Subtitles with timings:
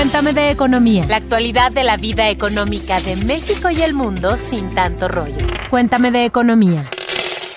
[0.00, 1.04] Cuéntame de economía.
[1.06, 5.46] La actualidad de la vida económica de México y el mundo sin tanto rollo.
[5.68, 6.88] Cuéntame de economía.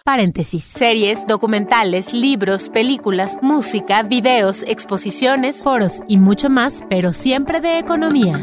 [0.03, 0.63] Paréntesis.
[0.63, 8.41] Series, documentales, libros, películas, música, videos, exposiciones, foros y mucho más, pero siempre de economía.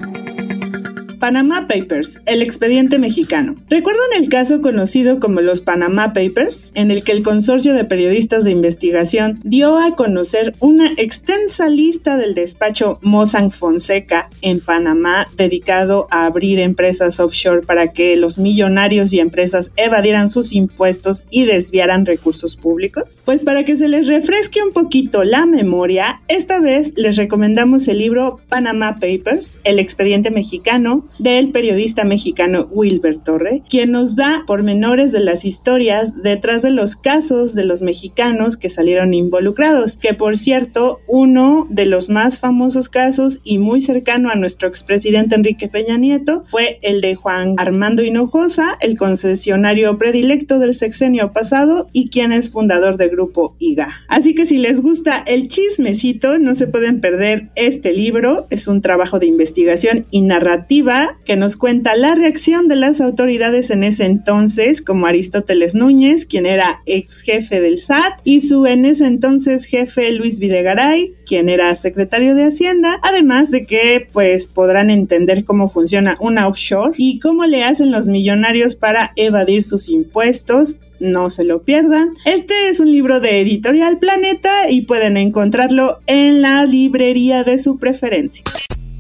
[1.25, 3.57] Panama Papers, el expediente mexicano.
[3.71, 8.45] ¿Recuerdan el caso conocido como los Panama Papers, en el que el consorcio de periodistas
[8.45, 16.09] de investigación dio a conocer una extensa lista del despacho Mossack Fonseca en Panamá dedicado
[16.11, 22.05] a abrir empresas offshore para que los millonarios y empresas evadieran sus impuestos y desviaran
[22.05, 23.23] recursos públicos?
[23.25, 27.97] Pues para que se les refresque un poquito la memoria, esta vez les recomendamos el
[27.97, 35.13] libro Panama Papers, el expediente mexicano del periodista mexicano Wilber Torre, quien nos da pormenores
[35.13, 40.37] de las historias detrás de los casos de los mexicanos que salieron involucrados, que por
[40.37, 45.99] cierto, uno de los más famosos casos y muy cercano a nuestro expresidente Enrique Peña
[45.99, 52.33] Nieto fue el de Juan Armando Hinojosa, el concesionario predilecto del sexenio pasado y quien
[52.33, 53.89] es fundador del grupo IGA.
[54.09, 58.81] Así que si les gusta el chismecito, no se pueden perder este libro, es un
[58.81, 64.05] trabajo de investigación y narrativa que nos cuenta la reacción de las autoridades en ese
[64.05, 69.65] entonces, como Aristóteles Núñez, quien era ex jefe del SAT, y su en ese entonces
[69.65, 75.69] jefe Luis Videgaray, quien era secretario de Hacienda, además de que pues podrán entender cómo
[75.69, 81.45] funciona una offshore y cómo le hacen los millonarios para evadir sus impuestos no se
[81.45, 82.15] lo pierdan.
[82.25, 87.79] Este es un libro de Editorial Planeta y pueden encontrarlo en la librería de su
[87.79, 88.45] preferencia.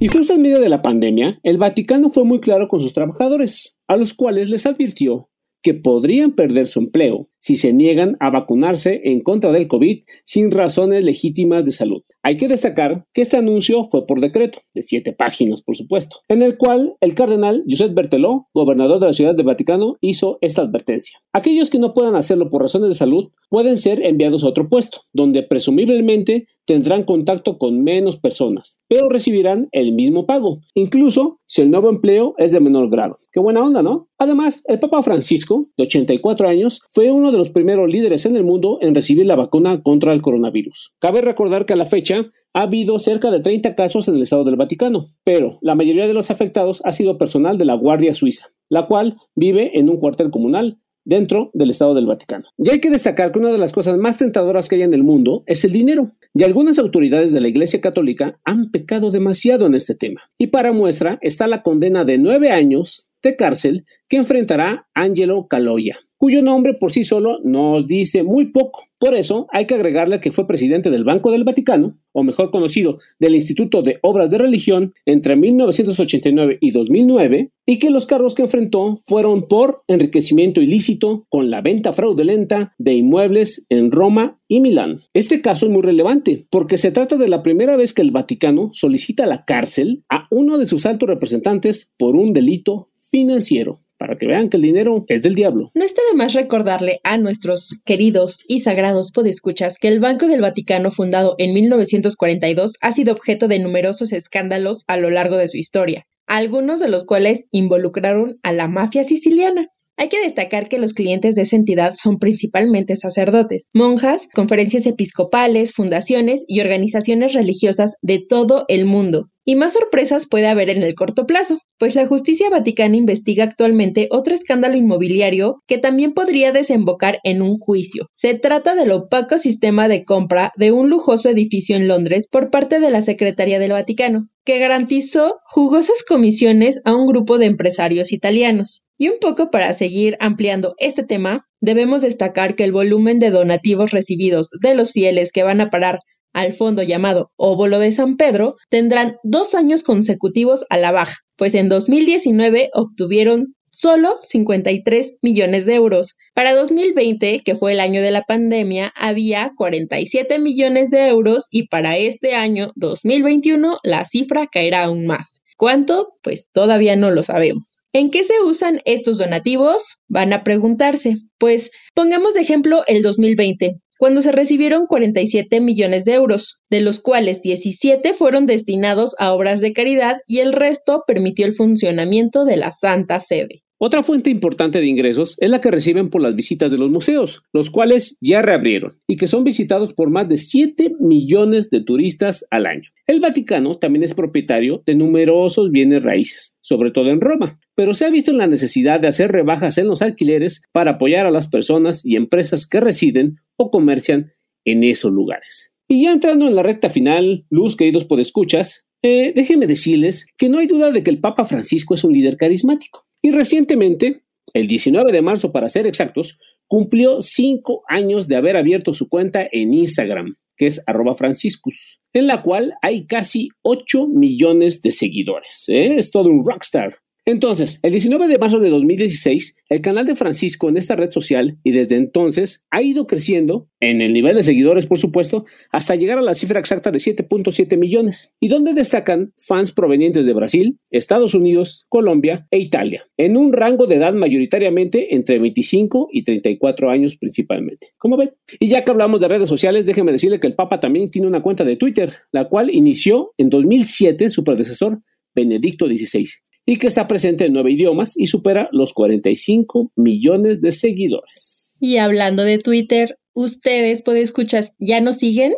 [0.04, 3.80] Y justo en medio de la pandemia, el Vaticano fue muy claro con sus trabajadores,
[3.88, 5.30] a los cuales les advirtió
[5.62, 10.50] que podrían perder su empleo si se niegan a vacunarse en contra del COVID sin
[10.50, 12.02] razones legítimas de salud.
[12.22, 16.40] Hay que destacar que este anuncio fue por decreto, de siete páginas por supuesto, en
[16.40, 21.18] el cual el cardenal Josep Berteló, gobernador de la Ciudad de Vaticano, hizo esta advertencia.
[21.34, 25.02] Aquellos que no puedan hacerlo por razones de salud pueden ser enviados a otro puesto,
[25.12, 31.70] donde presumiblemente tendrán contacto con menos personas, pero recibirán el mismo pago, incluso si el
[31.70, 33.16] nuevo empleo es de menor grado.
[33.32, 34.08] Qué buena onda, ¿no?
[34.18, 38.44] Además, el Papa Francisco, de 84 años, fue uno de los primeros líderes en el
[38.44, 40.94] mundo en recibir la vacuna contra el coronavirus.
[40.98, 44.44] Cabe recordar que a la fecha ha habido cerca de 30 casos en el Estado
[44.44, 48.46] del Vaticano, pero la mayoría de los afectados ha sido personal de la Guardia Suiza,
[48.70, 52.46] la cual vive en un cuartel comunal dentro del Estado del Vaticano.
[52.56, 55.02] Ya hay que destacar que una de las cosas más tentadoras que hay en el
[55.02, 59.74] mundo es el dinero, y algunas autoridades de la Iglesia Católica han pecado demasiado en
[59.74, 60.22] este tema.
[60.38, 65.98] Y para muestra está la condena de nueve años de cárcel que enfrentará Angelo Caloya,
[66.24, 68.84] cuyo nombre por sí solo nos dice muy poco.
[68.98, 72.96] Por eso hay que agregarle que fue presidente del Banco del Vaticano, o mejor conocido
[73.20, 78.40] del Instituto de Obras de Religión, entre 1989 y 2009, y que los cargos que
[78.40, 85.00] enfrentó fueron por enriquecimiento ilícito con la venta fraudulenta de inmuebles en Roma y Milán.
[85.12, 88.70] Este caso es muy relevante porque se trata de la primera vez que el Vaticano
[88.72, 94.26] solicita la cárcel a uno de sus altos representantes por un delito financiero para que
[94.26, 95.70] vean que el dinero es del diablo.
[95.72, 100.42] No está de más recordarle a nuestros queridos y sagrados podescuchas que el Banco del
[100.42, 105.56] Vaticano, fundado en 1942, ha sido objeto de numerosos escándalos a lo largo de su
[105.56, 109.70] historia, algunos de los cuales involucraron a la mafia siciliana.
[109.96, 115.72] Hay que destacar que los clientes de esa entidad son principalmente sacerdotes, monjas, conferencias episcopales,
[115.72, 120.94] fundaciones y organizaciones religiosas de todo el mundo, y más sorpresas puede haber en el
[120.94, 127.18] corto plazo, pues la justicia vaticana investiga actualmente otro escándalo inmobiliario que también podría desembocar
[127.24, 128.06] en un juicio.
[128.14, 132.80] Se trata del opaco sistema de compra de un lujoso edificio en Londres por parte
[132.80, 138.84] de la Secretaría del Vaticano, que garantizó jugosas comisiones a un grupo de empresarios italianos.
[138.98, 143.90] Y un poco para seguir ampliando este tema, debemos destacar que el volumen de donativos
[143.90, 145.98] recibidos de los fieles que van a parar
[146.34, 151.54] al fondo llamado Óvulo de San Pedro, tendrán dos años consecutivos a la baja, pues
[151.54, 156.16] en 2019 obtuvieron solo 53 millones de euros.
[156.32, 161.68] Para 2020, que fue el año de la pandemia, había 47 millones de euros y
[161.68, 165.40] para este año 2021 la cifra caerá aún más.
[165.56, 166.16] ¿Cuánto?
[166.22, 167.82] Pues todavía no lo sabemos.
[167.92, 169.98] ¿En qué se usan estos donativos?
[170.08, 171.16] Van a preguntarse.
[171.38, 177.00] Pues pongamos de ejemplo el 2020 cuando se recibieron 47 millones de euros, de los
[177.00, 182.56] cuales 17 fueron destinados a obras de caridad y el resto permitió el funcionamiento de
[182.56, 183.62] la Santa Sede.
[183.86, 187.42] Otra fuente importante de ingresos es la que reciben por las visitas de los museos,
[187.52, 192.46] los cuales ya reabrieron y que son visitados por más de 7 millones de turistas
[192.50, 192.88] al año.
[193.06, 198.06] El Vaticano también es propietario de numerosos bienes raíces, sobre todo en Roma, pero se
[198.06, 201.48] ha visto en la necesidad de hacer rebajas en los alquileres para apoyar a las
[201.48, 204.32] personas y empresas que residen o comercian
[204.64, 205.74] en esos lugares.
[205.86, 210.60] Y ya entrando en la recta final, Luz, queridos podescuchas, eh, déjenme decirles que no
[210.60, 213.04] hay duda de que el Papa Francisco es un líder carismático.
[213.24, 214.20] Y recientemente,
[214.52, 219.48] el 19 de marzo para ser exactos, cumplió cinco años de haber abierto su cuenta
[219.50, 225.64] en Instagram, que es arroba franciscus, en la cual hay casi 8 millones de seguidores.
[225.68, 225.96] ¿eh?
[225.96, 226.98] Es todo un rockstar.
[227.26, 231.58] Entonces, el 19 de marzo de 2016, el canal de Francisco en esta red social
[231.64, 236.18] y desde entonces ha ido creciendo en el nivel de seguidores, por supuesto, hasta llegar
[236.18, 241.34] a la cifra exacta de 7.7 millones, y donde destacan fans provenientes de Brasil, Estados
[241.34, 247.16] Unidos, Colombia e Italia, en un rango de edad mayoritariamente entre 25 y 34 años
[247.16, 247.94] principalmente.
[247.96, 248.32] ¿Cómo ven?
[248.60, 251.40] Y ya que hablamos de redes sociales, déjenme decirle que el Papa también tiene una
[251.40, 255.00] cuenta de Twitter, la cual inició en 2007 su predecesor
[255.34, 256.24] Benedicto XVI
[256.66, 261.76] y que está presente en nueve idiomas y supera los 45 millones de seguidores.
[261.80, 265.54] Y hablando de Twitter, ustedes, puede escuchar, ¿ya nos siguen?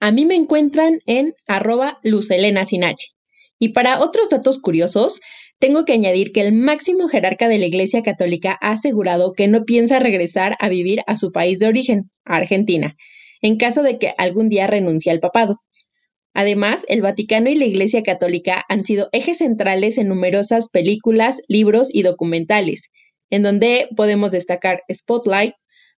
[0.00, 2.64] A mí me encuentran en arroba Lucelena
[3.58, 5.20] Y para otros datos curiosos,
[5.58, 9.64] tengo que añadir que el máximo jerarca de la Iglesia Católica ha asegurado que no
[9.64, 12.96] piensa regresar a vivir a su país de origen, Argentina,
[13.40, 15.58] en caso de que algún día renuncie al papado.
[16.34, 21.88] Además, el Vaticano y la Iglesia Católica han sido ejes centrales en numerosas películas, libros
[21.92, 22.88] y documentales,
[23.30, 25.54] en donde podemos destacar Spotlight,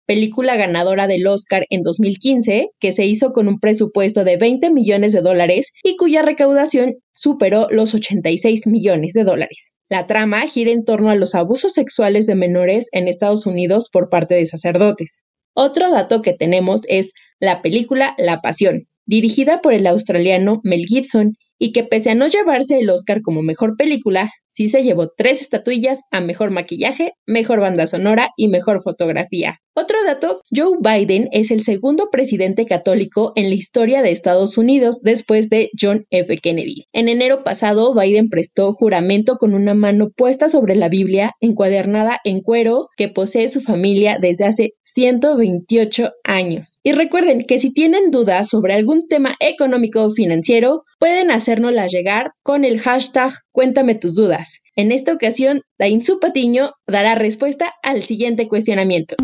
[0.06, 5.12] película ganadora del Oscar en 2015, que se hizo con un presupuesto de 20 millones
[5.12, 9.74] de dólares y cuya recaudación superó los 86 millones de dólares.
[9.88, 14.08] La trama gira en torno a los abusos sexuales de menores en Estados Unidos por
[14.08, 15.24] parte de sacerdotes.
[15.54, 21.36] Otro dato que tenemos es la película La Pasión, dirigida por el australiano Mel Gibson,
[21.58, 25.40] y que pese a no llevarse el Oscar como mejor película, sí se llevó tres
[25.40, 29.58] estatuillas a mejor maquillaje, mejor banda sonora y mejor fotografía.
[29.74, 35.00] Otro dato, Joe Biden es el segundo presidente católico en la historia de Estados Unidos
[35.00, 36.36] después de John F.
[36.36, 36.84] Kennedy.
[36.92, 42.42] En enero pasado, Biden prestó juramento con una mano puesta sobre la Biblia encuadernada en
[42.42, 46.80] cuero que posee su familia desde hace 128 años.
[46.82, 52.32] Y recuerden que si tienen dudas sobre algún tema económico o financiero, pueden hacérnosla llegar
[52.42, 54.61] con el hashtag Cuéntame tus dudas.
[54.74, 59.16] En esta ocasión, Dainzu Patiño dará respuesta al siguiente cuestionamiento.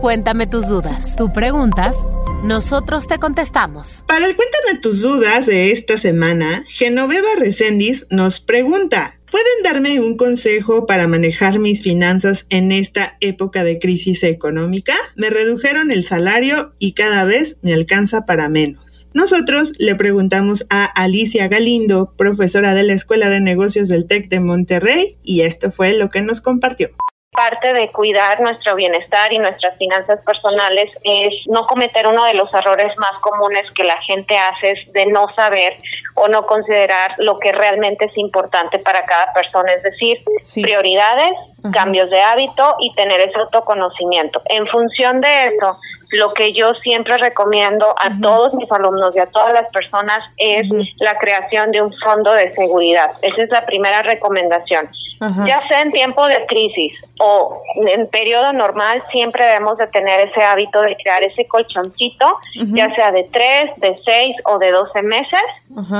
[0.00, 1.14] Cuéntame tus dudas.
[1.14, 1.94] Tú preguntas,
[2.42, 4.02] nosotros te contestamos.
[4.08, 10.16] Para el Cuéntame tus dudas de esta semana, Genoveva Recendis nos pregunta, ¿pueden darme un
[10.16, 14.94] consejo para manejar mis finanzas en esta época de crisis económica?
[15.14, 19.10] Me redujeron el salario y cada vez me alcanza para menos.
[19.12, 24.40] Nosotros le preguntamos a Alicia Galindo, profesora de la Escuela de Negocios del TEC de
[24.40, 26.88] Monterrey, y esto fue lo que nos compartió
[27.36, 32.52] parte de cuidar nuestro bienestar y nuestras finanzas personales es no cometer uno de los
[32.52, 35.76] errores más comunes que la gente hace es de no saber
[36.14, 40.18] o no considerar lo que realmente es importante para cada persona, es decir,
[40.62, 41.32] prioridades,
[41.72, 44.40] cambios de hábito y tener ese autoconocimiento.
[44.46, 45.78] En función de eso,
[46.10, 50.68] lo que yo siempre recomiendo a todos mis alumnos y a todas las personas es
[50.98, 53.10] la creación de un fondo de seguridad.
[53.22, 54.88] Esa es la primera recomendación.
[55.20, 60.42] Ya sea en tiempo de crisis o en periodo normal, siempre debemos de tener ese
[60.42, 65.42] hábito de crear ese colchoncito, ya sea de 3, de 6 o de 12 meses,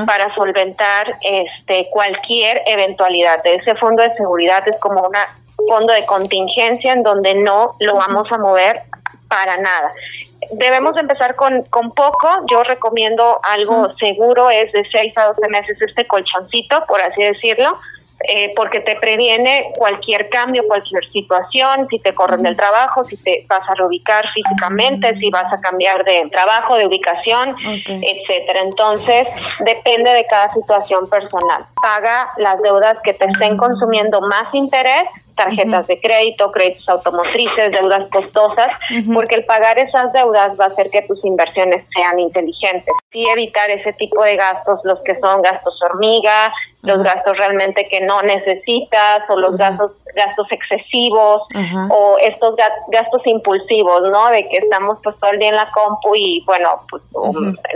[0.06, 3.40] para solventar este cualquier eventualidad.
[3.44, 8.30] Ese fondo de seguridad es como un fondo de contingencia en donde no lo vamos
[8.30, 8.82] a mover
[9.28, 9.92] para nada.
[10.52, 12.28] Debemos empezar con, con poco.
[12.50, 17.76] Yo recomiendo algo seguro, es de 6 a 12 meses este colchoncito, por así decirlo
[18.24, 23.44] eh, porque te previene cualquier cambio, cualquier situación, si te corren del trabajo, si te
[23.48, 27.54] vas a reubicar físicamente, si vas a cambiar de trabajo, de ubicación,
[27.86, 28.60] etcétera.
[28.62, 29.28] Entonces,
[29.60, 31.66] depende de cada situación personal.
[31.80, 35.04] Paga las deudas que te estén consumiendo más interés,
[35.36, 38.68] tarjetas de crédito, créditos automotrices, deudas costosas,
[39.12, 42.94] porque el pagar esas deudas va a hacer que tus inversiones sean inteligentes.
[43.12, 46.52] Y evitar ese tipo de gastos, los que son gastos hormiga,
[46.86, 51.42] los gastos realmente que no necesitas o los gastos gastos excesivos
[51.90, 52.56] o estos
[52.88, 54.30] gastos impulsivos, ¿no?
[54.30, 57.02] De que estamos pues todo el día en la compu y bueno, pues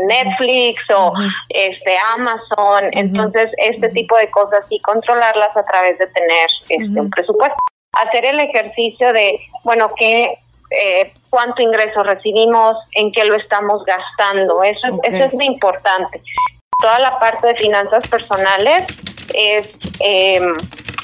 [0.08, 1.12] Netflix o
[1.50, 7.10] este Amazon, entonces este tipo de cosas y controlarlas a través de tener este, un
[7.10, 7.56] presupuesto.
[7.92, 10.38] Hacer el ejercicio de, bueno, qué
[10.70, 16.22] eh, cuánto ingreso recibimos, en qué lo estamos gastando, eso, eso es muy importante
[16.80, 18.84] toda la parte de finanzas personales
[19.34, 19.68] es,
[20.00, 20.54] em,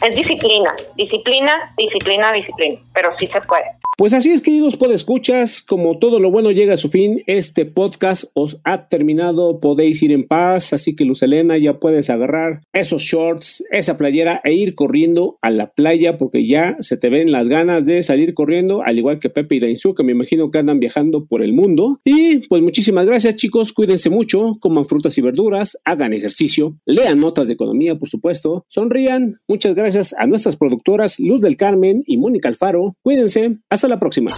[0.02, 3.75] es disciplina, disciplina, disciplina, disciplina, pero sí se puede.
[3.98, 8.24] Pues así es, queridos escuchas, como todo lo bueno llega a su fin, este podcast
[8.34, 13.02] os ha terminado, podéis ir en paz, así que Luz Elena ya puedes agarrar esos
[13.02, 17.48] shorts, esa playera e ir corriendo a la playa porque ya se te ven las
[17.48, 20.78] ganas de salir corriendo, al igual que Pepe y Dainzú, que me imagino que andan
[20.78, 21.98] viajando por el mundo.
[22.04, 27.48] Y pues muchísimas gracias chicos, cuídense mucho, coman frutas y verduras, hagan ejercicio, lean notas
[27.48, 29.36] de economía, por supuesto, sonrían.
[29.48, 32.94] Muchas gracias a nuestras productoras Luz del Carmen y Mónica Alfaro.
[33.02, 34.28] Cuídense, hasta la próxima.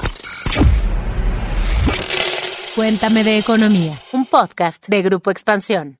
[2.74, 5.98] Cuéntame de Economía, un podcast de Grupo Expansión.